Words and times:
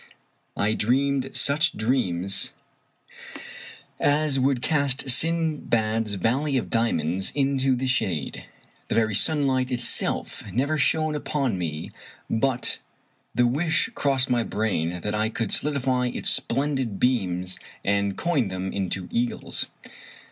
I 0.57 0.73
dreamed 0.73 1.29
such 1.37 1.73
dreams 1.73 2.53
as 3.99 4.39
would 4.39 4.63
cast 4.63 5.07
Sindbad's 5.11 6.15
valley 6.15 6.57
of 6.57 6.71
diamonds 6.71 7.31
into 7.35 7.75
the 7.75 7.85
shade. 7.85 8.45
The 8.87 8.95
very 8.95 9.13
sunlight 9.13 9.69
itself 9.71 10.43
never 10.51 10.75
shone 10.79 11.13
upon 11.13 11.55
me 11.55 11.91
but 12.31 12.79
the 13.35 13.45
wish 13.45 13.91
crossed 13.93 14.27
my 14.27 14.41
brain 14.43 15.01
that 15.01 15.13
I 15.13 15.29
could 15.29 15.51
solidify 15.51 16.07
its 16.07 16.31
splendid 16.31 16.99
beams 16.99 17.59
and 17.85 18.17
coin 18.17 18.47
them 18.47 18.73
into" 18.73 19.07
eagles." 19.11 19.67